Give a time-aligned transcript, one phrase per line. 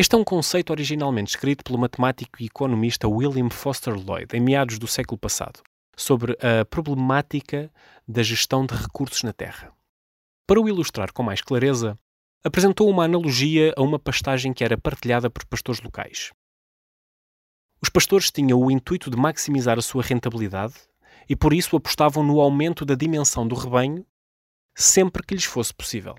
[0.00, 4.78] Este é um conceito originalmente escrito pelo matemático e economista William Foster Lloyd, em meados
[4.78, 5.60] do século passado,
[5.96, 7.68] sobre a problemática
[8.06, 9.72] da gestão de recursos na Terra.
[10.46, 11.98] Para o ilustrar com mais clareza,
[12.44, 16.30] apresentou uma analogia a uma pastagem que era partilhada por pastores locais.
[17.82, 20.74] Os pastores tinham o intuito de maximizar a sua rentabilidade
[21.28, 24.06] e por isso apostavam no aumento da dimensão do rebanho
[24.76, 26.14] sempre que lhes fosse possível.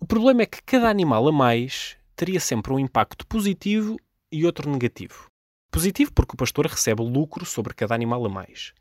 [0.00, 3.96] O problema é que cada animal a mais teria sempre um impacto positivo
[4.30, 5.30] e outro negativo.
[5.70, 8.72] Positivo porque o pastor recebe lucro sobre cada animal a mais.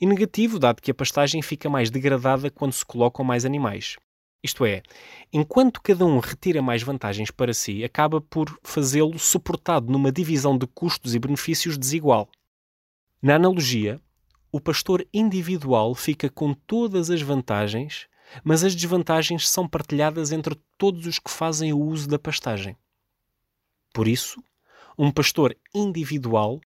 [0.00, 3.96] E negativo, dado que a pastagem fica mais degradada quando se colocam mais animais.
[4.42, 4.82] Isto é,
[5.30, 10.66] enquanto cada um retira mais vantagens para si, acaba por fazê-lo suportado numa divisão de
[10.66, 12.30] custos e benefícios desigual.
[13.20, 14.00] Na analogia,
[14.50, 18.06] o pastor individual fica com todas as vantagens,
[18.42, 22.74] mas as desvantagens são partilhadas entre todos os que fazem o uso da pastagem.
[23.96, 24.44] Por isso,
[24.98, 26.60] um pastor individual,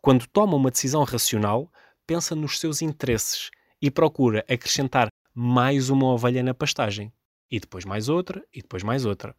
[0.00, 1.68] quando toma uma decisão racional,
[2.06, 3.50] pensa nos seus interesses
[3.82, 7.12] e procura acrescentar mais uma ovelha na pastagem,
[7.50, 9.34] e depois mais outra, e depois mais outra.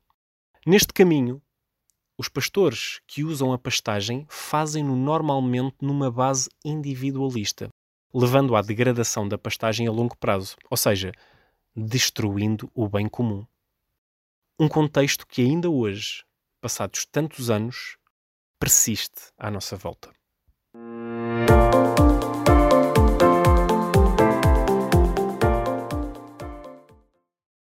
[0.68, 1.42] Neste caminho,
[2.18, 7.70] os pastores que usam a pastagem fazem-no normalmente numa base individualista,
[8.14, 11.14] levando à degradação da pastagem a longo prazo, ou seja,
[11.74, 13.46] destruindo o bem comum.
[14.60, 16.28] Um contexto que ainda hoje,
[16.60, 17.98] passados tantos anos,
[18.60, 20.19] persiste à nossa volta.